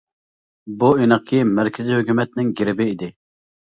بۇ 0.83 0.87
ئېنىقكى 1.03 1.43
مەركىزى 1.49 1.95
ھۆكۈمەتنىڭ 1.99 2.51
گېربى 2.63 2.93
ئىدى. 2.93 3.15